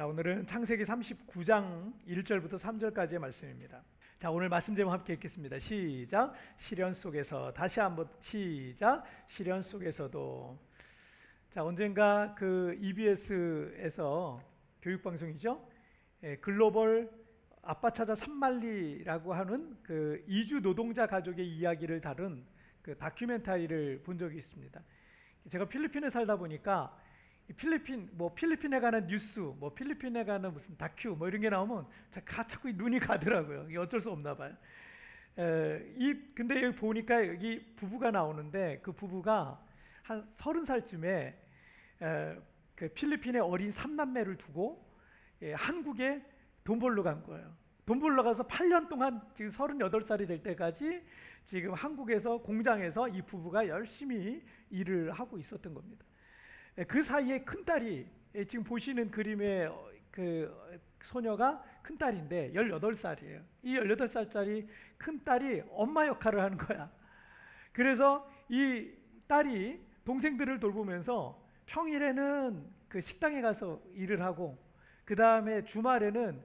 [0.00, 3.82] 자, 오늘은 창세기 39장 1절부터 3절까지의 말씀입니다.
[4.18, 5.58] 자, 오늘 말씀 제목 함께 읽겠습니다.
[5.58, 6.32] 시작.
[6.56, 9.04] 시련 속에서 다시 한번 시작.
[9.26, 10.58] 시련 속에서도
[11.50, 14.42] 자, 언젠가 그 EBS에서
[14.80, 15.68] 교육 방송이죠.
[16.22, 17.10] 예, 글로벌
[17.60, 22.46] 아빠 찾아 산말리라고 하는 그 이주 노동자 가족의 이야기를 다룬
[22.80, 24.82] 그 다큐멘터리를 본 적이 있습니다.
[25.50, 26.96] 제가 필리핀에 살다 보니까
[27.54, 32.20] 필리핀 뭐 필리핀에 관한 뉴스, 뭐 필리핀에 관한 무슨 다큐 뭐 이런 게 나오면 자,
[32.46, 33.66] 자꾸 눈이 가더라고요.
[33.68, 34.54] 이게 어쩔 수 없나 봐요.
[35.38, 39.64] 에, 이 근데 여기 보니까 여기 부부가 나오는데 그 부부가
[40.02, 41.38] 한 서른 살쯤에
[42.02, 42.36] 에,
[42.74, 44.88] 그 필리핀의 어린 삼남매를 두고
[45.42, 46.22] 예, 한국에
[46.64, 47.54] 돈 벌러 간 거예요.
[47.86, 51.02] 돈 벌러 가서 8년 동안 지금 38살이 될 때까지
[51.46, 56.04] 지금 한국에서 공장에서 이 부부가 열심히 일을 하고 있었던 겁니다.
[56.78, 60.54] 예, 그 사이에 큰 딸이 예, 지금 보시는 그림의 어, 그
[61.02, 63.42] 소녀가 큰 딸인데 18살이에요.
[63.62, 64.66] 이 18살짜리
[64.98, 66.90] 큰 딸이 엄마 역할을 하는 거야.
[67.72, 68.90] 그래서 이
[69.26, 74.58] 딸이 동생들을 돌보면서 평일에는 그 식당에 가서 일을 하고
[75.04, 76.40] 그 다음에 주말에는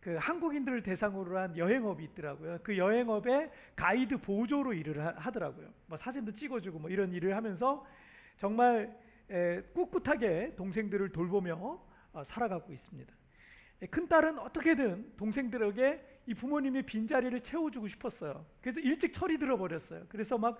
[0.00, 2.58] 그 한국인들을 대상으로 한 여행업이 있더라고요.
[2.62, 7.84] 그 여행업에 가이드 보조로 일을 하, 더라고요 뭐 사진도 찍어주고 뭐 이런 일을 하면서
[8.36, 9.07] 정말 에,
[9.74, 11.80] 꿋꿋하게 동생들을 돌보며
[12.12, 13.14] 어, 살아가고 있습니다.
[13.82, 18.44] 에, 큰 딸은 어떻게든 동생들에게 이 부모님의 빈자리를 채워주고 싶었어요.
[18.60, 20.06] 그래서 일찍 철이 들어버렸어요.
[20.08, 20.58] 그래서 막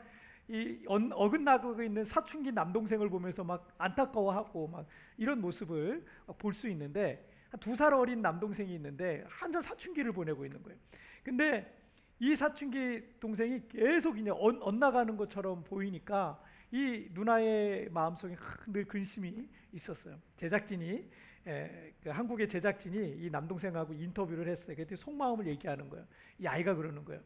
[0.50, 4.86] 이 어긋나고 있는 사춘기 남동생을 보면서 막 안타까워하고 막
[5.18, 6.02] 이런 모습을
[6.38, 7.22] 볼 수 있는데
[7.60, 10.78] 두 살 어린 남동생이 있는데 한참 사춘기를 보내고 있는 거예요.
[11.22, 11.70] 근데
[12.18, 18.36] 이 사춘기 동생이 계속 그냥 엇나가는 것처럼 보이니까 이 누나의 마음속에
[18.66, 20.18] 늘 근심이 있었어요.
[20.36, 21.08] 제작진이
[21.46, 24.76] 에, 그 한국의 제작진이 이 남동생하고 인터뷰를 했어요.
[24.76, 26.06] 그때 속마음을 얘기하는 거예요.
[26.38, 27.22] 이 아이가 그러는 거예요.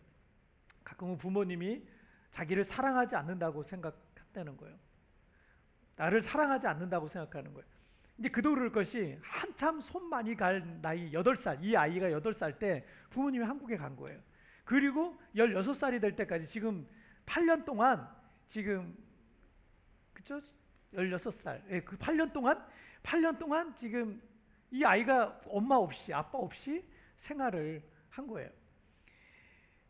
[0.85, 1.83] 가끔은 부모님이
[2.31, 4.77] 자기를 사랑하지 않는다고 생각했다는 거예요.
[5.97, 7.67] 나를 사랑하지 않는다고 생각하는 거예요.
[8.19, 13.45] 이제 그도 그럴 것이 한참 손 많이 갈 나이 8살, 이 아이가 8살 때 부모님이
[13.45, 14.21] 한국에 간 거예요.
[14.65, 16.87] 그리고 16살이 될 때까지 지금
[17.27, 18.09] 8년 동안
[18.49, 18.97] 지금
[20.23, 20.41] 그죠?
[20.95, 21.61] 16살.
[21.71, 22.65] 예, 그 8년 동안
[23.03, 24.23] 8년 동안 지금
[24.71, 26.85] 이 아이가 엄마 없이 아빠 없이
[27.17, 28.49] 생활을 한 거예요.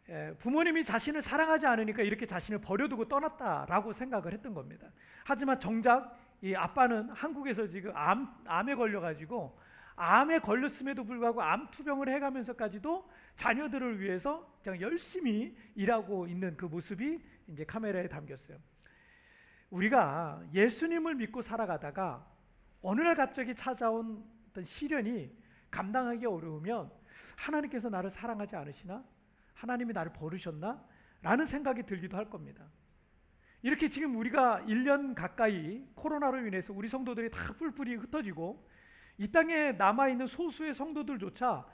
[0.08, 4.88] 예, 부모님이 자신을 사랑하지 않으니까 이렇게 자신을 버려두고 떠났다라고 생각을 했던 겁니다.
[5.24, 9.56] 하지만 정작 이 아빠는 한국에서 지금 암, 암에 걸려가지고
[9.94, 17.64] 암에 걸렸음에도 불구하고 암 투병을 해가면서까지도 자녀들을 위해서 그냥 열심히 일하고 있는 그 모습이 이제
[17.64, 18.58] 카메라에 담겼어요.
[19.72, 22.26] 우리가 예수님을 믿고 살아가다가
[22.82, 25.30] 어느 날 갑자기 찾아온 어떤 시련이
[25.70, 26.90] 감당하기 어려우면
[27.36, 29.02] 하나님께서 나를 사랑하지 않으시나?
[29.54, 30.82] 하나님이 나를 버리셨나?
[31.22, 32.64] 라는 생각이 들기도 할 겁니다.
[33.62, 38.68] 이렇게 지금 우리가 1년 가까이 코로나로 인해서 우리 성도들이 다 뿔뿔이 흩어지고
[39.16, 41.64] 이 땅에 남아있는 소수의 성도들조차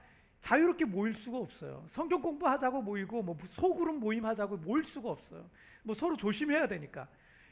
[0.40, 1.84] 자유롭게 모일 수가 없어요.
[1.88, 5.50] 성경 공부하자고 모이고 뭐 소그룹 모임 하자고 모일 수가 없어요.
[5.82, 7.08] 뭐 서로 조심해야 되니까.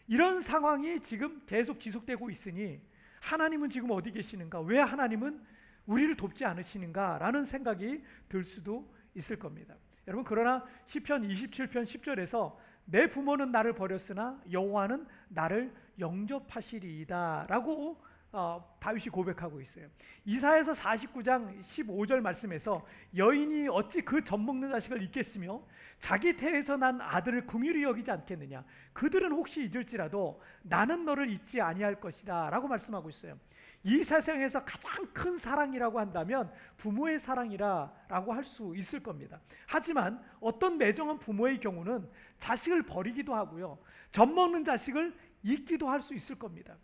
[0.08, 2.80] 이런 상황이 지금 계속 지속되고 있으니
[3.20, 4.60] 하나님은 지금 어디 계시는가?
[4.60, 5.40] 왜 하나님은
[5.86, 9.74] 우리를 돕지 않으시는가라는 생각이 들 수도 있을 겁니다.
[10.06, 18.00] 여러분 그러나 시편 27편 10절에서 내 부모는 나를 버렸으나 여호와는 나를 영접하시리이다라고
[18.32, 19.86] 어, 다윗이 고백하고 있어요.
[20.24, 22.84] 이사에서 49장 15절 말씀에서
[23.16, 25.62] 여인이 어찌 그 젖 먹는 자식을 잊겠으며
[25.98, 28.62] 자기 태에서 난 아들을 궁휼히 여기지 않겠느냐.
[28.92, 33.38] 그들은 혹시 잊을지라도 나는 너를 잊지 아니할 것이다라고 말씀하고 있어요.
[33.84, 39.40] 이 세상에서 가장 큰 사랑이라고 한다면 부모의 사랑이라고 할 수 있을 겁니다.
[39.66, 42.08] 하지만 어떤 매정한 부모의 경우는
[42.38, 43.78] 자식을 버리기도 하고요.
[44.10, 45.14] 젖 먹는 자식을
[45.44, 46.76] 잊기도 할 수 있을 겁니다.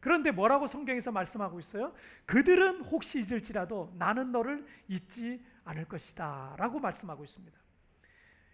[0.00, 1.92] 그런데 뭐라고 성경에서 말씀하고 있어요?
[2.26, 6.54] 그들은 혹시 잊을지라도 나는 너를 잊지 않을 것이다.
[6.58, 7.58] 라고 말씀하고 있습니다.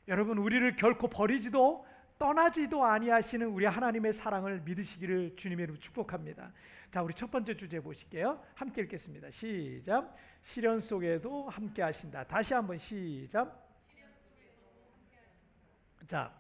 [0.09, 1.87] 여러분, 우리를 결코 버리지도
[2.19, 6.53] 떠나지도 아니하시는 우리 하나님의 사랑을 믿으시기를 주님의 이름으로 축복합니다.
[6.91, 8.43] 자, 우리 첫 번째 주제 보실게요.
[8.55, 9.31] 함께 읽겠습니다.
[9.31, 10.17] 시작.
[10.43, 12.25] 시련 속에도 함께 하신다.
[12.25, 13.65] 다시 한번 시작.
[16.07, 16.33] 자,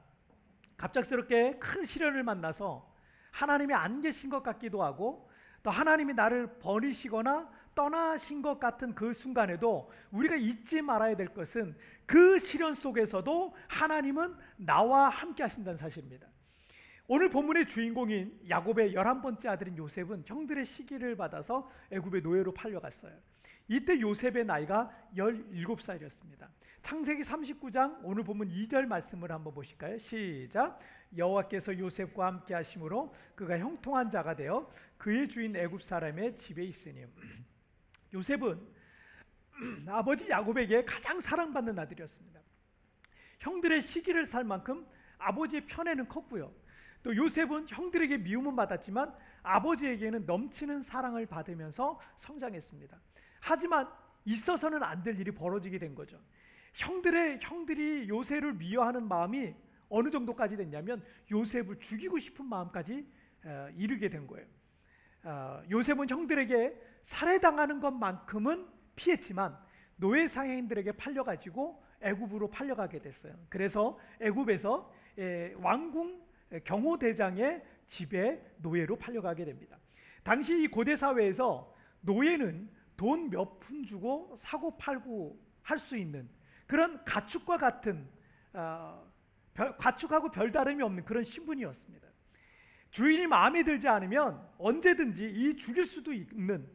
[0.76, 2.95] 갑작스럽게 큰 시련을 만나서
[3.36, 5.28] 하나님이 안 계신 것 같기도 하고
[5.62, 12.38] 또 하나님이 나를 버리시거나 떠나신 것 같은 그 순간에도 우리가 잊지 말아야 될 것은 그
[12.38, 16.26] 시련 속에서도 하나님은 나와 함께 하신다는 사실입니다.
[17.08, 23.12] 오늘 본문의 주인공인 야곱의 열한 번째 아들인 요셉은 형들의 시기를 받아서 애굽의 노예로 팔려갔어요.
[23.68, 26.48] 이때 요셉의 나이가 17살이었습니다.
[26.82, 29.98] 창세기 39장 오늘 보면 2절 말씀을 한번 보실까요?
[29.98, 30.78] 시작.
[31.16, 37.04] 여호와께서 요셉과 함께 하심으로 그가 형통한 자가 되어 그의 주인 애굽 사람의 집에 있으니
[38.14, 38.60] 요셉은
[39.88, 42.40] 아버지 야곱에게 가장 사랑받는 아들이었습니다.
[43.40, 44.86] 형들의 시기를 살 만큼
[45.18, 46.52] 아버지의 편에는 컸고요.
[47.02, 53.00] 또 요셉은 형들에게 미움은 받았지만 아버지에게는 넘치는 사랑을 받으면서 성장했습니다.
[53.46, 53.88] 하지만
[54.24, 56.20] 있어서는 안 될 일이 벌어지게 된 거죠.
[56.74, 59.54] 형들의 형들이 요셉을 미워하는 마음이
[59.88, 61.00] 어느 정도까지 됐냐면
[61.30, 63.06] 요셉을 죽이고 싶은 마음까지
[63.44, 64.46] 어, 이르게 된 거예요.
[65.22, 68.66] 어, 요셉은 형들에게 살해당하는 것만큼은
[68.96, 69.56] 피했지만
[69.94, 73.32] 노예 상해인들에게 팔려가지고 애굽으로 팔려가게 됐어요.
[73.48, 76.20] 그래서 애굽에서 예, 왕궁
[76.64, 79.78] 경호대장의 집에 노예로 팔려가게 됩니다.
[80.24, 86.28] 당시 이 고대 사회에서 노예는 돈 몇 푼 주고 사고 팔고 할 수 있는
[86.66, 88.08] 그런 가축과 같은
[88.52, 89.04] 어,
[89.54, 92.06] 별, 가축하고 별다름이 없는 그런 신분이었습니다.
[92.90, 96.66] 주인이 마음에 들지 않으면 언제든지 이 죽일 수도 있는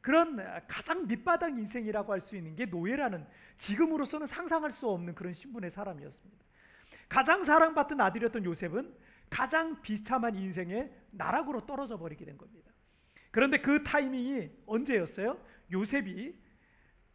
[0.00, 0.36] 그런
[0.66, 3.26] 가장 밑바닥 인생이라고 할 수 있는 게 노예라는
[3.58, 6.44] 지금으로서는 상상할 수 없는 그런 신분의 사람이었습니다.
[7.08, 8.94] 가장 사랑받던 아들이었던 요셉은
[9.30, 12.70] 가장 비참한 인생의 나락으로 떨어져 버리게 된 겁니다.
[13.34, 15.36] 그런데 그 타이밍이 언제였어요?
[15.72, 16.36] 요셉이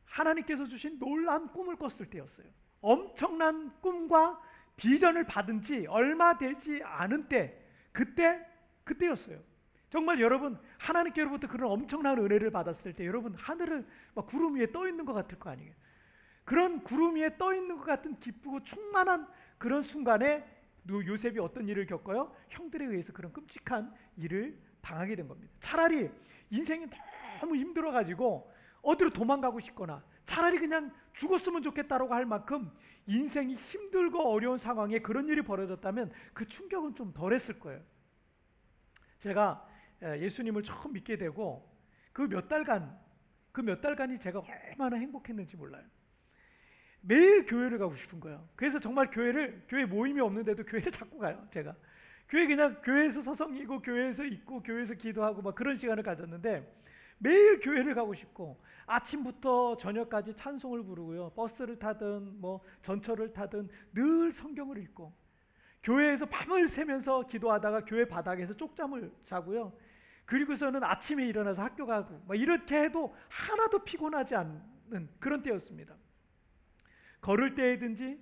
[0.04, 2.45] 하나님께서 주신 놀라운 꿈을 꿨을 때였어요.
[2.81, 4.38] 엄청난 꿈과
[4.75, 7.57] 비전을 받은 지 얼마 되지 않은 때,
[7.94, 8.45] 그때,
[8.83, 9.39] 그때였어요.
[9.89, 15.06] 정말 여러분, 하나님께로부터 그런 엄청난 은혜를 받았을 때 여러분, 하늘을 막 구름 위에 떠 있는
[15.06, 15.71] 것 같을 거 아니에요.
[16.44, 19.25] 그런 구름 위에 떠 있는 것 같은 기쁘고 충만한
[19.57, 20.45] 그런 순간에
[20.89, 22.36] 요셉이 어떤 일을 겪어요?
[22.50, 25.54] 형들에 의해서 그런 끔찍한 일을 당하게 된 겁니다.
[25.60, 26.10] 차라리
[26.50, 26.88] 인생이
[27.42, 32.72] 너무 힘들어가지고 어디로 도망가고 싶거나 차라리 그냥 죽었으면 좋겠다라고 할 만큼
[33.08, 37.81] 인생이 힘들고 어려운 상황에 그런 일이 벌어졌다면 그 충격은 좀 덜했을 거예요.
[39.20, 39.68] 제가
[40.02, 41.70] 예수님을 처음 믿게 되고
[42.14, 42.98] 그 몇 달간
[43.52, 45.84] 그 몇 달간이 제가 얼마나 행복했는지 몰라요.
[47.02, 48.48] 매일 교회를 가고 싶은 거예요.
[48.56, 51.46] 그래서 정말 교회를 교회 모임이 없는데도 교회를 자꾸 가요.
[51.52, 51.76] 제가
[52.30, 56.80] 교회 그냥 교회에서 서성이고 교회에서 있고 교회에서 기도하고 막 그런 시간을 가졌는데
[57.18, 61.31] 매일 교회를 가고 싶고 아침부터 저녁까지 찬송을 부르고요.
[61.31, 65.12] 버스를 타든 뭐 전철을 타든 늘 성경을 읽고
[65.84, 69.74] 교회에서 밤을 새면서 기도하다가 교회 바닥에서 쪽잠을 자고요.
[70.26, 75.96] 그리고서는 아침에 일어나서 학교 가고 뭐 이렇게 해도 하나도 피곤하지 않는 그런 때였습니다.
[77.22, 78.20] 걸을 때든지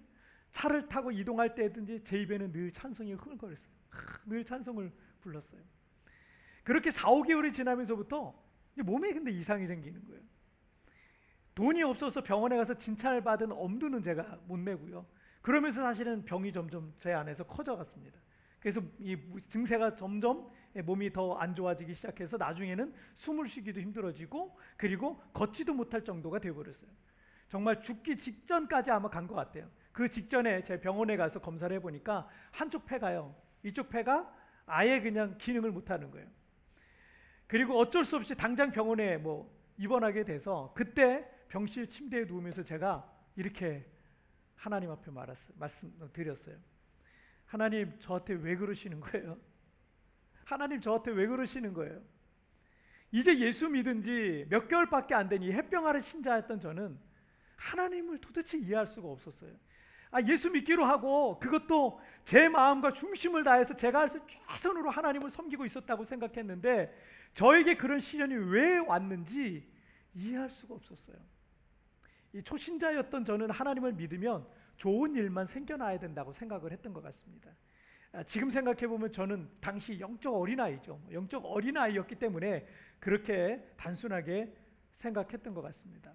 [0.52, 3.77] 차를 타고 이동할 때든지 제 입에는 늘 찬송이 흥얼거렸어요.
[4.26, 4.92] 늘 찬송을
[5.22, 5.62] 불렀어요.
[6.64, 8.34] 그렇게 4, 5개월이 지나면서부터
[8.84, 10.22] 몸에 근데 이상이 생기는 거예요.
[11.56, 15.06] 돈이 없어서 병원에 가서 진찰 받은 엄두는 제가 못 내고요.
[15.42, 18.20] 그러면서 사실은 병이 점점 제 안에서 커져갔습니다.
[18.60, 19.18] 그래서 이
[19.50, 20.50] 증세가 점점
[20.84, 26.92] 몸이 더 안 좋아지기 시작해서 나중에는 숨을 쉬기도 힘들어지고 그리고 걷지도 못할 정도가 되어버렸어요.
[27.50, 29.70] 정말 죽기 직전까지 아마 간 것 같아요.
[29.92, 33.34] 그 직전에 제 병원에 가서 검사를 해보니까 한쪽 폐가요.
[33.68, 34.34] 이쪽 폐가
[34.66, 36.28] 아예 그냥 기능을 못하는 거예요.
[37.48, 43.86] 그리고 어쩔 수 없이 당장 병원에 뭐 입원하게 돼서 그때 병실 침대에 누우면서 제가 이렇게
[44.56, 46.58] 하나님 앞에 말았, 말씀드렸어요.
[47.46, 49.38] 하나님 저한테 왜 그러시는 거예요?
[50.44, 52.02] 하나님 저한테 왜 그러시는 거예요?
[53.12, 57.00] 이제 예수 믿은 지 몇 개월밖에 안 된이 햇병아를 신자였던 저는
[57.56, 59.54] 하나님을 도대체 이해할 수가 없었어요.
[60.12, 65.66] 아, 예수 믿기로 하고 그것도 제 마음과 중심을 다해서 제가 할 수 최선으로 하나님을 섬기고
[65.66, 66.94] 있었다고 생각했는데
[67.34, 69.68] 저에게 그런 시련이 왜 왔는지
[70.14, 71.18] 이해할 수가 없었어요.
[72.34, 74.46] 이 초신자였던 저는 하나님을 믿으면
[74.78, 77.52] 좋은 일만 생겨나야 된다고 생각을 했던 것 같습니다.
[78.14, 81.02] 아, 지금 생각해 보면 저는 당시 영적 어린아이죠.
[81.12, 82.66] 영적 어린아이였기 때문에
[83.00, 84.54] 그렇게 단순하게
[84.96, 86.14] 생각했던 것 같습니다.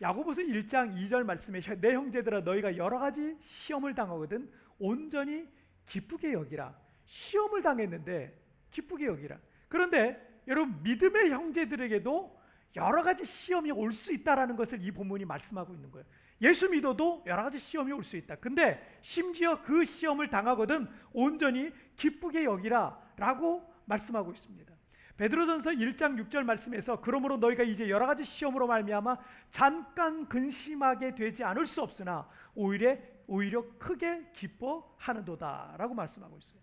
[0.00, 5.48] 야고보서 1장 2절 말씀에 내 형제들아 너희가 여러 가지 시험을 당하거든 온전히
[5.86, 6.74] 기쁘게 여기라.
[7.06, 8.36] 시험을 당했는데
[8.70, 9.38] 기쁘게 여기라.
[9.68, 12.36] 그런데 여러분 믿음의 형제들에게도
[12.76, 16.04] 여러 가지 시험이 올 수 있다라는 것을 이 본문이 말씀하고 있는 거예요.
[16.42, 18.36] 예수 믿어도 여러 가지 시험이 올 수 있다.
[18.36, 24.75] 근데 심지어 그 시험을 당하거든 온전히 기쁘게 여기라라고 말씀하고 있습니다.
[25.16, 29.16] 베드로전서 1장 6절 말씀에서 그러므로 너희가 이제 여러 가지 시험으로 말미암아
[29.50, 32.96] 잠깐 근심하게 되지 않을 수 없으나 오히려
[33.26, 36.60] 오히려 크게 기뻐하는도다라고 말씀하고 있어요.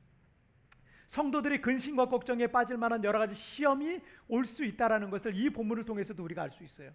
[1.08, 6.24] 성도들이 근심과 걱정에 빠질 만한 여러 가지 시험이 올 수 있다라는 것을 이 본문을 통해서도
[6.24, 6.92] 우리가 알 수 있어요.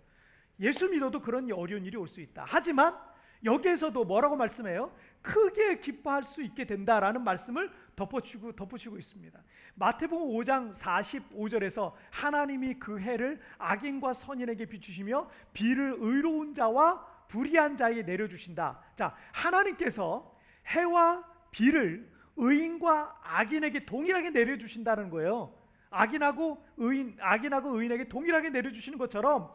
[0.60, 2.44] 예수 믿어도 그런 어려운 일이 올 수 있다.
[2.48, 2.96] 하지만
[3.44, 4.92] 여기에서도 뭐라고 말씀해요?
[5.22, 9.38] 크게 기뻐할 수 있게 된다라는 말씀을 덧붙이고 덧붙이고 있습니다.
[9.74, 18.26] 마태복음 5장 45절에서 하나님이 그 해를 악인과 선인에게 비추시며 비를 의로운 자와 불의한 자에게 내려
[18.28, 18.80] 주신다.
[18.96, 20.34] 자, 하나님께서
[20.66, 25.52] 해와 비를 의인과 악인에게 동일하게 내려 주신다는 거예요.
[25.90, 29.50] 악인하고 의인 악인하고 의인에게 동일하게 내려 주시는 것처럼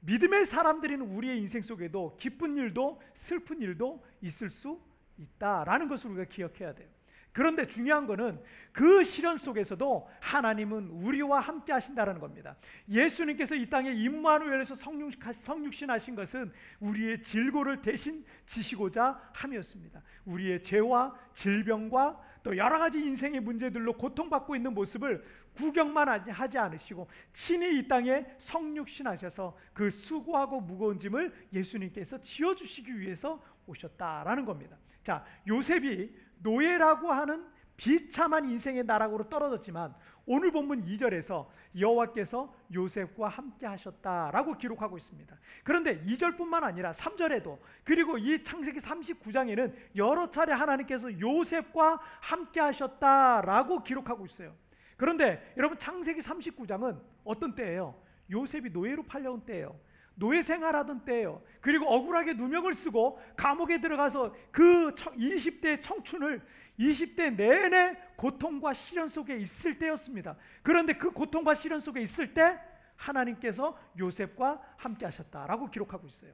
[0.00, 4.80] 믿음의 사람들인 우리의 인생 속에도 기쁜 일도 슬픈 일도 있을 수
[5.18, 6.88] 있다라는 것을 우리가 기억해야 돼요.
[7.32, 8.40] 그런데 중요한 것은
[8.72, 12.56] 그 시련 속에서도 하나님은 우리와 함께 하신다는 겁니다.
[12.88, 20.02] 예수님께서 이 땅에 임마누엘에서 성육신 하신 것은 우리의 질고를 대신 지시고자 함이었습니다.
[20.24, 27.78] 우리의 죄와 질병과 또 여러 가지 인생의 문제들로 고통받고 있는 모습을 구경만 하지 않으시고 친히
[27.78, 34.76] 이 땅에 성육신하셔서 그 수고하고 무거운 짐을 예수님께서 지어 주시기 위해서 오셨다라는 겁니다.
[35.02, 37.44] 자, 요셉이 노예라고 하는
[37.76, 39.94] 비참한 인생의 나락으로 떨어졌지만
[40.26, 41.46] 오늘 본문 2절에서
[41.78, 45.36] 여호와께서 요셉과 함께 하셨다라고 기록하고 있습니다.
[45.64, 54.26] 그런데 2절뿐만 아니라 3절에도 그리고 이 창세기 39장에는 여러 차례 하나님께서 요셉과 함께 하셨다라고 기록하고
[54.26, 54.54] 있어요.
[54.96, 57.94] 그런데 여러분 창세기 39장은 어떤 때예요?
[58.30, 59.78] 요셉이 노예로 팔려온 때예요.
[60.14, 61.40] 노예 생활하던 때예요.
[61.62, 66.42] 그리고 억울하게 누명을 쓰고 감옥에 들어가서 그 20대 청춘을
[66.80, 70.36] 20대 내내 고통과 시련 속에 있을 때였습니다.
[70.62, 72.58] 그런데 그 고통과 시련 속에 있을 때
[72.96, 76.32] 하나님께서 요셉과 함께 하셨다라고 기록하고 있어요.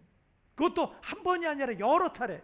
[0.55, 2.43] 그것도 한 번이 아니라 여러 차례.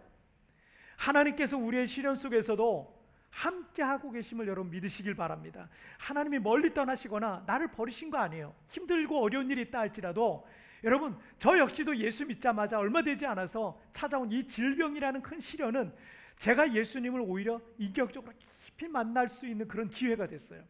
[0.96, 5.68] 하나님께서 우리의 시련 속에서도 함께 하고 계심을 여러분 믿으시길 바랍니다.
[5.98, 8.54] 하나님이 멀리 떠나시거나 나를 버리신 거 아니에요.
[8.68, 10.46] 힘들고 어려운 일이 있다 할지라도
[10.84, 15.92] 여러분 저 역시도 예수 믿자마자 얼마 되지 않아서 찾아온 이 질병이라는 큰 시련은
[16.36, 20.62] 제가 예수님을 오히려 인격적으로 깊이 만날 수 있는 그런 기회가 됐어요.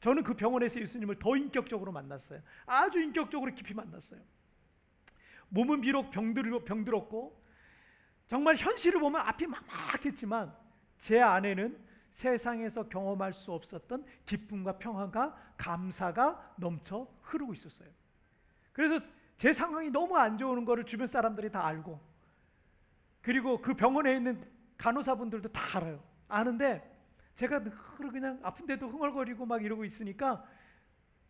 [0.00, 2.40] 저는 그 병원에서 예수님을 더 인격적으로 만났어요.
[2.66, 4.20] 아주 인격적으로 깊이 만났어요.
[5.48, 7.42] 몸은 비록 병들, 병들었고
[8.26, 10.54] 정말 현실을 보면 앞이 막막했지만
[10.98, 11.78] 제 안에는
[12.10, 17.88] 세상에서 경험할 수 없었던 기쁨과 평화가 감사가 넘쳐 흐르고 있었어요.
[18.72, 19.04] 그래서
[19.36, 22.00] 제 상황이 너무 안 좋은 거를 주변 사람들이 다 알고
[23.22, 24.42] 그리고 그 병원에 있는
[24.78, 26.02] 간호사분들도 다 알아요.
[26.28, 26.96] 아는데
[27.34, 27.62] 제가
[28.10, 30.44] 그냥 아픈데도 흥얼거리고 막 이러고 있으니까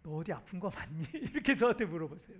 [0.03, 1.05] 너 어디 아픈 거 맞니?
[1.15, 2.39] 이렇게 저한테 물어보세요.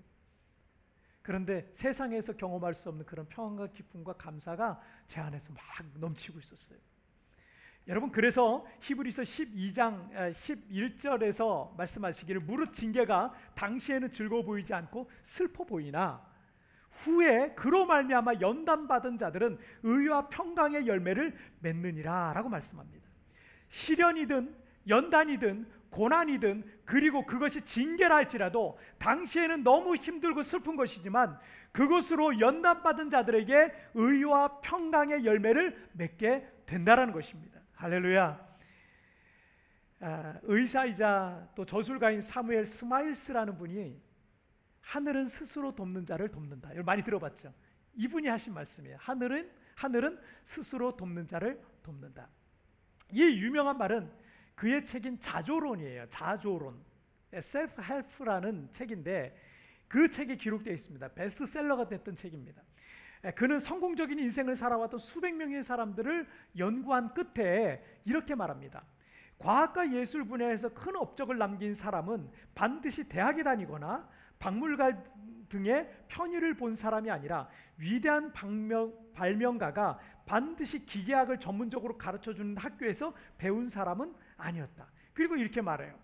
[1.23, 5.63] 그런데 세상에서 경험할 수 없는 그런 평안과 기쁨과 감사가 제 안에서 막
[5.95, 6.79] 넘치고 있었어요.
[7.89, 16.25] 여러분 그래서 히브리서 12장 11절에서 말씀하시기를 무릇 징계가 당시에는 즐거워 보이지 않고 슬퍼 보이나
[17.05, 23.07] 후에 그로 말미암아 연단 받은 자들은 의와 평강의 열매를 맺느니라라고 말씀합니다.
[23.69, 24.55] 시련이든
[24.89, 31.39] 연단이든 고난이든 그리고 그것이 징계라 할지라도 당시에는 너무 힘들고 슬픈 것이지만
[31.73, 37.61] 그것으로 연단 받은 자들에게 의와 평강의 열매를 맺게 된다라는 것입니다.
[37.75, 38.47] 할렐루야.
[40.01, 44.06] 아, 의사이자 또 저술가인 사무엘 스마일스라는 분이
[44.87, 46.71] 하늘은 스스로 돕는 자를 돕는다.
[46.71, 47.53] 이걸 많이 들어봤죠.
[47.97, 48.97] 이분이 하신 말씀이에요.
[49.01, 52.29] 하늘은 하늘은 스스로 돕는 자를 돕는다.
[53.11, 54.11] 이 유명한 말은
[54.55, 56.07] 그의 책인 자조론이에요.
[56.09, 56.81] 자조론.
[57.41, 59.37] Self Help라는 책인데
[59.89, 61.09] 그 책에 기록되어 있습니다.
[61.09, 62.63] 베스트셀러가 됐던 책입니다.
[63.25, 66.27] 예, 그는 성공적인 인생을 살아왔던 수백 명의 사람들을
[66.59, 68.85] 연구한 끝에 이렇게 말합니다.
[69.39, 75.05] 과학과 예술 분야에서 큰 업적을 남긴 사람은 반드시 대학에 다니거나 박물관
[75.49, 83.69] 등의 편의를 본 사람이 아니라 위대한 발명, 발명가가 반드시 기계학을 전문적으로 가르쳐 주는 학교에서 배운
[83.69, 84.89] 사람은 아니었다.
[85.15, 85.99] 그리고 이렇게 말해요.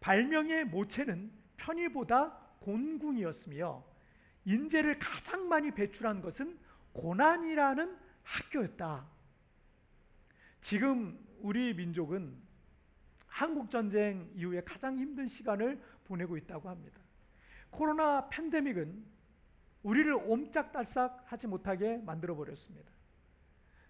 [0.00, 3.84] 발명의 모체는 편의보다 곤궁이었으며
[4.44, 6.58] 인재를 가장 많이 배출한 것은
[6.92, 9.06] 고난이라는 학교였다.
[10.60, 12.36] 지금 우리 민족은
[13.26, 17.03] 한국 전쟁 이후에 가장 힘든 시간을 보내고 있다고 합니다.
[17.74, 19.04] 코로나 팬데믹은
[19.82, 22.90] 우리를 옴짝달싹 하지 못하게 만들어 버렸습니다.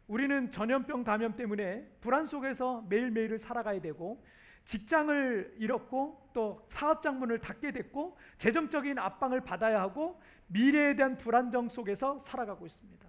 [0.06, 4.22] 우리는 전염병 감염 때문에 불안 속에서 매일매일을 살아가야 되고
[4.64, 12.18] 직장을 잃었고 또 사업장 문을 닫게 됐고 재정적인 압박을 받아야 하고 미래에 대한 불안정 속에서
[12.20, 13.06] 살아가고 있습니다.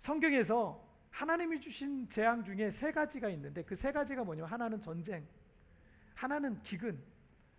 [0.00, 5.24] 성경에서 하나님이 주신 재앙 중에 세 가지가 있는데 그 세 가지가 뭐냐면 하나는 전쟁,
[6.14, 7.00] 하나는 기근,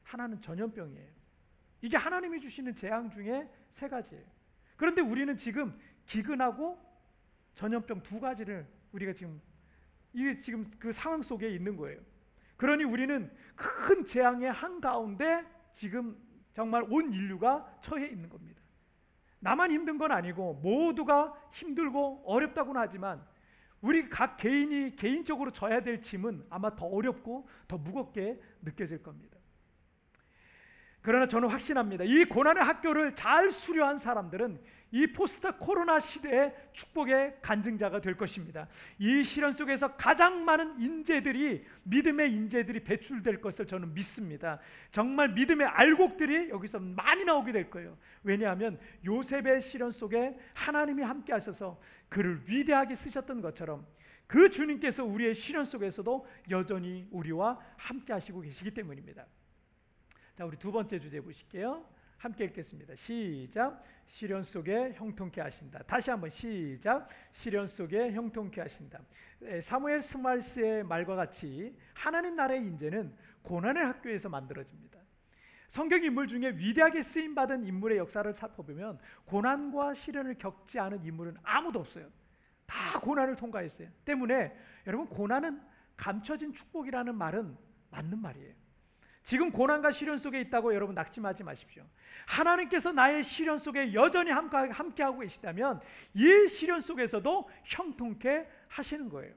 [0.03, 1.14] 하나는 전염병이에요.
[1.85, 4.23] 이게 하나님이 주시는 재앙 중에 세 가지예요.
[4.75, 6.79] 그런데 우리는 지금 기근하고
[7.53, 9.39] 전염병 두 가지를 우리가 지금
[10.11, 12.01] 이게 지금 그 상황 속에 있는 거예요.
[12.57, 16.17] 그러니 우리는 큰 재앙의 한 가운데 지금
[16.53, 18.63] 정말 온 인류가 처해 있는 겁니다.
[19.39, 23.23] 나만 힘든 건 아니고 모두가 힘들고 어렵다고는 하지만
[23.81, 29.37] 우리 각 개인이 개인적으로 져야 될 짐은 아마 더 어렵고 더 무겁게 느껴질 겁니다.
[31.05, 32.03] 그러나 저는 확신합니다.
[32.03, 34.59] 이 고난의 학교를 잘 수료한 사람들은
[34.89, 38.67] 이 포스트 코로나 시대의 축복의 간증자가 될 것입니다.
[38.97, 44.59] 이 시련 속에서 가장 많은 인재들이 믿음의 인재들이 배출될 것을 저는 믿습니다.
[44.89, 47.95] 정말 믿음의 알곡들이 여기서 많이 나오게 될 거예요.
[48.23, 53.85] 왜냐하면 요셉의 시련 속에 하나님이 함께 하셔서 그를 위대하게 쓰셨던 것처럼
[54.25, 59.27] 그 주님께서 우리의 시련 속에서도 여전히 우리와 함께 하시고 계시기 때문입니다.
[60.35, 61.85] 자, 우리 두 번째 주제 보실게요.
[62.17, 62.93] 함께 읽겠습니다.
[62.95, 63.81] 시작.
[64.05, 65.79] 시련 속에 형통케 하신다.
[65.83, 67.07] 다시 한번 시작.
[67.31, 68.99] 시련 속에 형통케 하신다.
[69.61, 74.99] 사무엘 스말스의 말과 같이 하나님 나라의 인재는 고난의 학교에서 만들어집니다.
[75.69, 81.79] 성경 인물 중에 위대하게 쓰임 받은 인물의 역사를 살펴보면 고난과 시련을 겪지 않은 인물은 아무도
[81.79, 82.09] 없어요.
[82.65, 83.87] 다 고난을 통과했어요.
[84.03, 84.53] 때문에
[84.85, 85.61] 여러분 고난은
[85.95, 87.57] 감춰진 축복이라는 말은
[87.91, 88.64] 맞는 말이에요.
[89.25, 91.83] 지금 고난과 시련 속에 있다고 여러분 낙심하지 마십시오.
[92.27, 95.81] 하나님께서 나의 시련 속에 여전히 함께하고 계시다면
[96.13, 99.33] 이 시련 속에서도 형통케 하시는 거예요.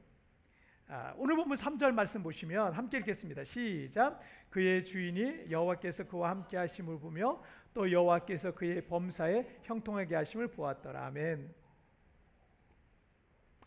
[0.88, 3.44] 아, 오늘 본문 3절 말씀 보시면 함께 읽겠습니다.
[3.44, 4.20] 시작.
[4.50, 11.06] 그의 주인이 여호와께서 그와 함께 하심을 보며 또 여호와께서 그의 범사에 형통하게 하심을 보았더라.
[11.06, 11.54] 아멘.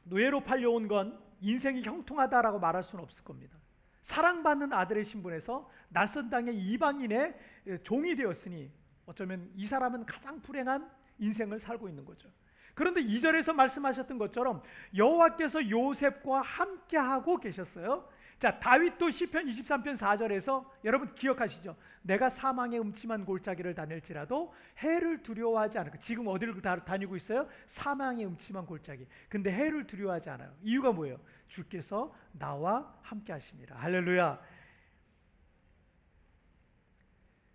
[0.03, 3.60] 노예로 팔려온 건 인생이 형통하다라고 말할 수는 없을 겁니다.
[4.01, 7.35] 사랑받는 아들의 신분에서 낯선 땅의 이방인의
[7.83, 8.71] 종이 되었으니
[9.05, 12.29] 어쩌면 이 사람은 가장 불행한 인생을 살고 있는 거죠.
[12.73, 14.63] 그런데 2절에서 말씀하셨던 것처럼
[14.95, 18.07] 여호와께서 요셉과 함께 하고 계셨어요.
[18.39, 21.75] 자, 다윗도 시편 23편 4절에서 여러분 기억하시죠?
[22.01, 27.47] 내가 사망의 음침한 골짜기를 다닐지라도 해를 두려워하지 않을 지금 어디를 다니고 있어요?
[27.67, 29.05] 사망의 음침한 골짜기.
[29.29, 30.51] 근데 해를 두려워하지 않아요.
[30.63, 31.19] 이유가 뭐예요?
[31.51, 33.75] 주께서 나와 함께 하십니다.
[33.75, 34.39] 할렐루야.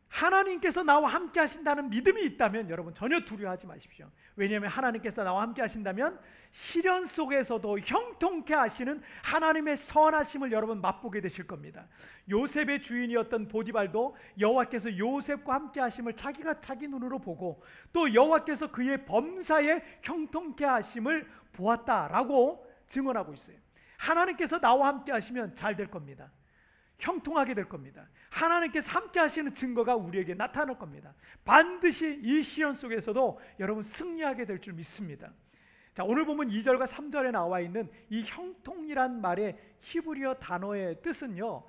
[0.09, 4.11] 하나님께서 나와 함께 하신다는 믿음이 있다면 여러분 전혀 두려워하지 마십시오.
[4.35, 6.19] 왜냐하면 하나님께서 나와 함께 하신다면
[6.53, 11.87] 시련 속에서도 형통케 하시는 하나님의 선하심을 여러분 맛보게 되실 겁니다.
[12.31, 19.83] 요셉의 주인이었던 보디발도 여호와께서 요셉과 함께 하심을 자기가 자기 눈으로 보고 또 여호와께서 그의 범사에
[20.03, 23.66] 형통케 하심을 보았다라고 증언하고 있어요.
[23.99, 26.31] 하나님께서 나와 함께 하시면 잘 될 겁니다.
[26.99, 28.09] 형통하게 될 겁니다.
[28.31, 31.15] 하나님께서 함께 하시는 증거가 우리에게 나타날 겁니다.
[31.45, 35.31] 반드시 이 시련 속에서도 여러분 승리하게 될 줄 믿습니다.
[35.93, 41.65] 자, 오늘 보면 2절과 3절에 나와 있는 이 형통이란 말의 히브리어 단어의 뜻은요.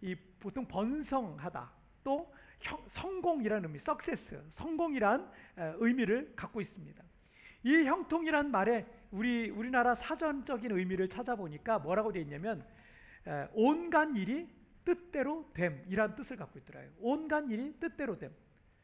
[0.00, 1.72] 이 보통 번성하다
[2.04, 5.30] 또 형, 성공이라는 의미, success, 성공이란
[5.78, 7.02] 의미를 갖고 있습니다.
[7.64, 12.64] 이 형통이란 말에 우리 우리나라 사전적인 의미를 찾아보니까 뭐라고 되어 있냐면
[13.52, 14.48] 온갖 일이
[14.84, 16.90] 뜻대로 됨이란 뜻을 갖고 있더라고요.
[17.00, 18.32] 온갖 일이 뜻대로 됨.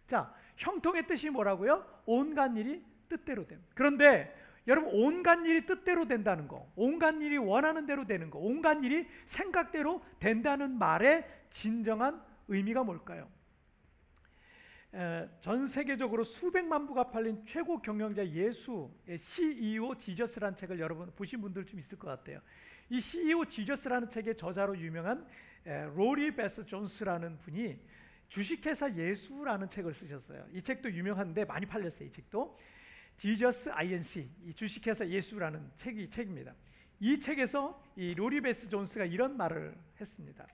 [0.07, 1.85] 자, 형통의 뜻이 뭐라고요?
[2.05, 3.63] 온갖 일이 뜻대로 됨.
[3.75, 4.35] 그런데
[4.67, 10.03] 여러분 온갖 일이 뜻대로 된다는 거, 온갖 일이 원하는 대로 되는 거, 온갖 일이 생각대로
[10.19, 13.29] 된다는 말의 진정한 의미가 뭘까요?
[14.95, 21.67] 에, 전 세계적으로 수백만 부가 팔린 최고 경영자 예수의 CEO 지저스라는 책을 여러분 보신 분들
[21.67, 22.41] 좀 있을 것 같아요.
[22.89, 25.27] 이 CEO 지저스라는 책의 저자로 유명한
[25.97, 27.77] 로리 베스 존스라는 분이
[28.29, 30.47] 주식회사 예수라는 책을 쓰셨어요.
[30.53, 32.09] 이 책도 유명한데 많이 팔렸어요.
[32.09, 32.57] 이 책도
[33.17, 36.55] Jesus INC 이 주식회사 예수라는 책이 책입니다.
[37.01, 40.47] 이 책에서 이 로리 베스 존스가 이런 말을 했습니다.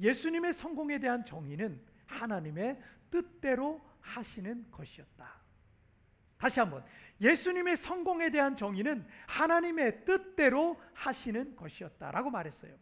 [0.00, 1.80] 예수님의 성공에 대한 정의는
[2.14, 5.44] 하나님의 뜻대로 하시는 것이었다.
[6.38, 6.84] 다시 한번
[7.20, 12.74] 예수님의 성공에 대한 정의는 하나님의 뜻대로 하시는 것이었다라고 말했어요.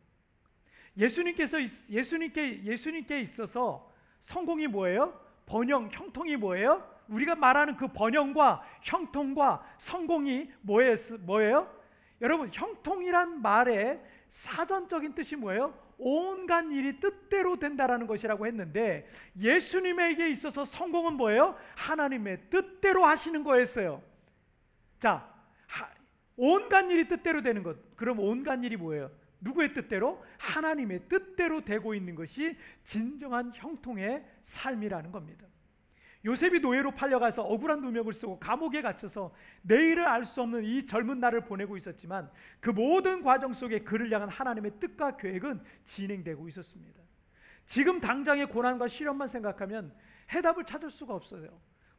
[0.96, 3.90] 예수님께서 예수님께 예수님께 있어서
[4.20, 5.18] 성공이 뭐예요?
[5.46, 6.90] 번영, 형통이 뭐예요?
[7.08, 11.82] 우리가 말하는 그 번영과 형통과 성공이 뭐예요?
[12.20, 15.76] 여러분, 형통이란 말의 사전적인 뜻이 뭐예요?
[16.04, 21.56] 온갖 일이 뜻대로 된다라는 것이라고 했는데 예수님에게 있어서 성공은 뭐예요?
[21.76, 24.02] 하나님의 뜻대로 하시는 거였어요.
[24.98, 25.32] 자,
[26.36, 27.96] 온갖 일이 뜻대로 되는 것.
[27.96, 29.10] 그럼 온갖 일이 뭐예요?
[29.40, 30.24] 누구의 뜻대로?
[30.38, 35.46] 하나님의 뜻대로 되고 있는 것이 진정한 형통의 삶이라는 겁니다.
[36.24, 41.44] 요셉이 노예로 팔려가서 억울한 누명을 쓰고 감옥에 갇혀서 내일을 알 수 없는 이 젊은 날을
[41.44, 42.30] 보내고 있었지만
[42.60, 47.00] 그 모든 과정 속에 그를 향한 하나님의 뜻과 계획은 진행되고 있었습니다.
[47.66, 49.92] 지금 당장의 고난과 시련만 생각하면
[50.32, 51.48] 해답을 찾을 수가 없어요.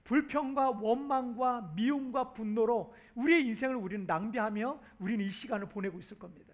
[0.03, 6.52] 불평과 원망과 미움과 분노로 우리의 인생을 우리는 낭비하며 우리는 이 시간을 보내고 있을 겁니다.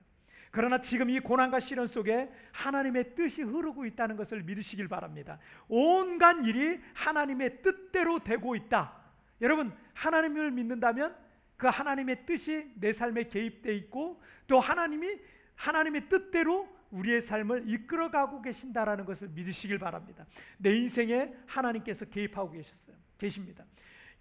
[0.52, 5.40] 그러나 지금 이 고난과 시련 속에 하나님의 뜻이 흐르고 있다는 것을 믿으시길 바랍니다.
[5.68, 8.94] 온갖 일이 하나님의 뜻대로 되고 있다.
[9.42, 11.16] 여러분, 하나님을 믿는다면
[11.56, 15.20] 그 하나님의 뜻이 내 삶에 개입돼 있고 또 하나님이
[15.56, 20.26] 하나님의 뜻대로 우리의 삶을 이끌어가고 계신다라는 것을 믿으시길 바랍니다.
[20.58, 22.96] 내 인생에 하나님께서 개입하고 계셨어요.
[23.18, 23.66] 계십니다.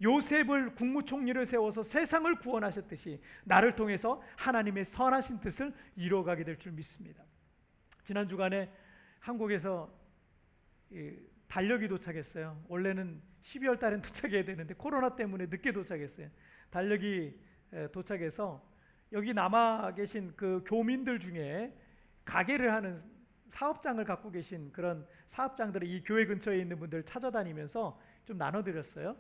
[0.01, 7.25] 요셉을 국무총리를 세워서 세상을 구원하셨듯이 나를 통해서 하나님의 선하신 뜻을 이루어가게 될 줄 믿습니다.
[8.05, 8.71] 지난 주간에
[9.21, 9.93] 한국에서
[11.49, 12.63] 달력이 도착했어요.
[12.69, 16.29] 원래는 12월 달엔 도착해야 되는데 코로나 때문에 늦게 도착했어요.
[16.71, 17.39] 달력이
[17.93, 18.63] 도착해서
[19.13, 21.75] 여기 남아 계신 그 교민들 중에
[22.25, 23.03] 가게를 하는
[23.49, 29.17] 사업장을 갖고 계신 그런 사업장들을 이 교회 근처에 있는 분들 찾아다니면서 좀 나눠드렸어요.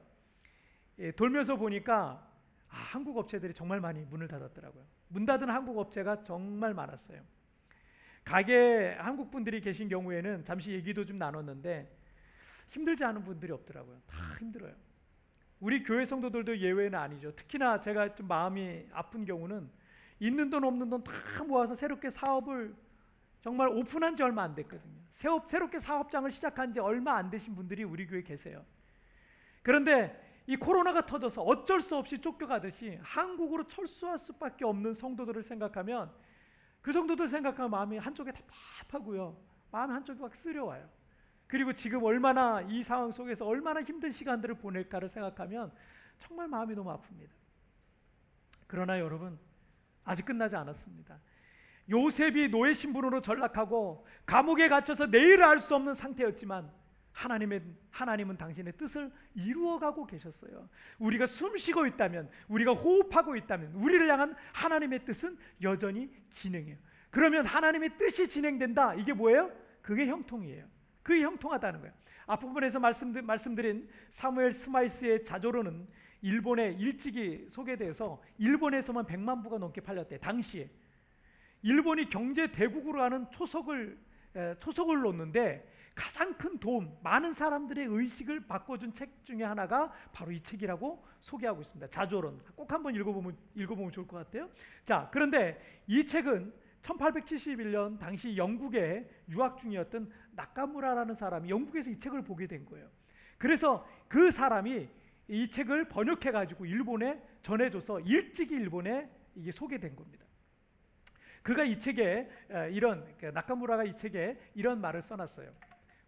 [0.98, 2.24] 예, 돌면서 보니까
[2.70, 4.84] 아, 한국 업체들이 정말 많이 문을 닫았더라고요.
[5.08, 7.20] 문 닫은 한국 업체가 정말 많았어요.
[8.24, 11.90] 가게 한국 분들이 계신 경우에는 잠시 얘기도 좀 나눴는데
[12.68, 13.98] 힘들지 않은 분들이 없더라고요.
[14.06, 14.74] 다 힘들어요.
[15.60, 17.34] 우리 교회 성도들도 예외는 아니죠.
[17.34, 19.70] 특히나 제가 좀 마음이 아픈 경우는
[20.20, 22.74] 있는 돈 없는 돈 다 모아서 새롭게 사업을
[23.40, 24.98] 정말 오픈한 지 얼마 안 됐거든요.
[25.14, 28.64] 새롭게 사업장을 시작한 지 얼마 안 되신 분들이 우리 교회 계세요.
[29.62, 36.10] 그런데 이 코로나가 터져서 어쩔 수 없이 쫓겨가듯이 한국으로 철수할 수밖에 없는 성도들을 생각하면
[36.80, 39.36] 그 성도들 생각하면 마음이 한쪽에 답답하고요.
[39.70, 40.88] 마음 한쪽이 막 쓰려와요.
[41.46, 45.70] 그리고 지금 얼마나 이 상황 속에서 얼마나 힘든 시간들을 보낼까를 생각하면
[46.16, 47.28] 정말 마음이 너무 아픕니다.
[48.66, 49.38] 그러나 여러분
[50.02, 51.18] 아직 끝나지 않았습니다.
[51.90, 56.72] 요셉이 노예 신분으로 전락하고 감옥에 갇혀서 내일을 알수 없는 상태였지만
[57.18, 60.68] 하나님의 하나님은 당신의 뜻을 이루어가고 계셨어요.
[61.00, 66.76] 우리가 숨쉬고 있다면, 우리가 호흡하고 있다면, 우리를 향한 하나님의 뜻은 여전히 진행해요.
[67.10, 68.94] 그러면 하나님의 뜻이 진행된다.
[68.94, 69.50] 이게 뭐예요?
[69.82, 70.64] 그게 형통이에요.
[71.02, 71.94] 그게 형통하다는 거예요.
[72.26, 75.88] 앞부분에서 말씀드, 말씀드린 사무엘 스마일스의 자조론은
[76.22, 80.18] 일본에 일찍이 소개돼서 일본에서만 100만 부가 넘게 팔렸대.
[80.18, 80.70] 당시에
[81.62, 83.98] 일본이 경제 대국으로 하는 초석을
[84.60, 91.04] 초석을 놓는데 가장 큰 도움, 많은 사람들의 의식을 바꿔준 책 중에 하나가 바로 이 책이라고
[91.18, 91.88] 소개하고 있습니다.
[91.88, 92.40] 자조론.
[92.54, 94.48] 꼭 한번 읽어보면 읽어보면 좋을 것 같아요.
[94.84, 102.46] 자, 그런데 이 책은 1871년 당시 영국에 유학 중이었던 나카무라라는 사람이 영국에서 이 책을 보게
[102.46, 102.88] 된 거예요.
[103.36, 104.88] 그래서 그 사람이
[105.26, 110.24] 이 책을 번역해 가지고 일본에 전해줘서 일찍이 일본에 이게 소개된 겁니다.
[111.42, 112.30] 그가 이 책에
[112.70, 115.50] 이런 그 나카무라가 이 책에 이런 말을 써놨어요.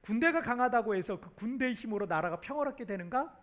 [0.01, 3.37] 군대가 강하다고 해서 그 군대의 힘으로 나라가 평화롭게 되는가?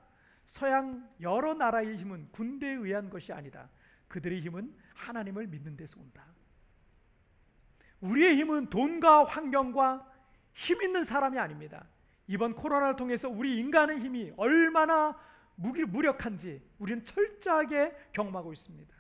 [0.47, 3.69] 서양 여러 나라의 힘은 군대에 의한 것이 아니다.
[4.07, 6.25] 그들의 힘은 하나님을 믿는 데서 온다.
[8.01, 10.09] 우리의 힘은 돈과 환경과
[10.53, 11.85] 힘 있는 사람이 아닙니다.
[12.27, 15.17] 이번 코로나를 통해서 우리 인간의 힘이 얼마나
[15.55, 18.95] 무력한지 우리는 철저하게 경험하고 있습니다.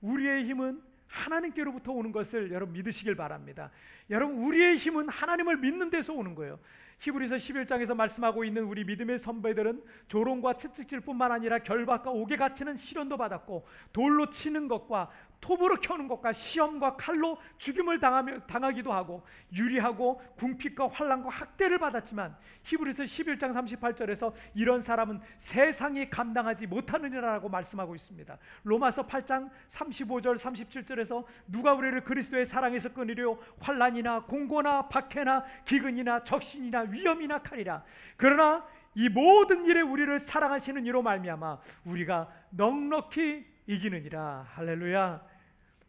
[0.00, 3.70] 우리의 힘은 하나님께로부터 오는 것을 여러분 믿으시길 바랍니다.
[4.08, 6.58] 여러분 우리의 힘은 하나님을 믿는 데서 오는 거예요.
[7.00, 13.66] 히브리서 11장에서 말씀하고 있는 우리 믿음의 선배들은 조롱과 채찍질뿐만 아니라 결박과 옥에 갇히는 시련도 받았고
[13.92, 19.24] 돌로 치는 것과 톱으로 켜는 것과 시험과 칼로 죽임을 당하며, 당하기도 하고
[19.54, 28.38] 유리하고 궁핍과 환란과 학대를 받았지만 히브리서 11장 38절에서 이런 사람은 세상이 감당하지 못하느니라라고 말씀하고 있습니다.
[28.64, 37.42] 로마서 8장 35절 37절에서 누가 우리를 그리스도의 사랑에서 끊으려 환란이나 공고나 박해나 기근이나 적신이나 위험이나
[37.42, 37.82] 칼이라.
[38.16, 44.46] 그러나 이 모든 일에 우리를 사랑하시는 이로 말미암아 우리가 넉넉히 이기느니라.
[44.54, 45.29] 할렐루야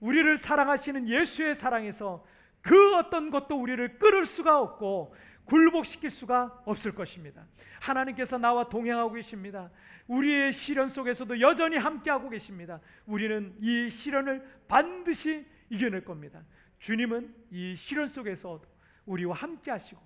[0.01, 2.25] 우리를 사랑하시는 예수의 사랑에서
[2.61, 7.45] 그 어떤 것도 우리를 끌을 수가 없고 굴복시킬 수가 없을 것입니다.
[7.79, 9.71] 하나님께서 나와 동행하고 계십니다.
[10.07, 12.79] 우리의 시련 속에서도 여전히 함께하고 계십니다.
[13.05, 16.43] 우리는 이 시련을 반드시 이겨낼 겁니다.
[16.79, 18.61] 주님은 이 시련 속에서
[19.05, 20.01] 우리와 함께 하시고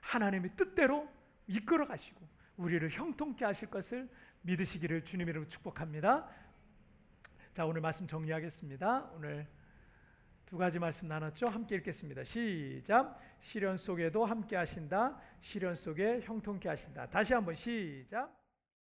[0.00, 1.08] 하나님의 뜻대로
[1.46, 2.20] 이끌어 가시고
[2.56, 4.08] 우리를 형통케 하실 것을
[4.42, 6.28] 믿으시기를 주님으로 축복합니다.
[7.52, 9.10] 자, 오늘 말씀 정리하겠습니다.
[9.16, 9.44] 오늘
[10.46, 11.48] 두 가지 말씀 나눴죠?
[11.48, 12.22] 함께 읽겠습니다.
[12.22, 13.18] 시작.
[13.40, 15.20] 시련 속에도 함께 하신다.
[15.40, 17.10] 시련 속에 형통케 하신다.
[17.10, 18.39] 다시 한번 시작.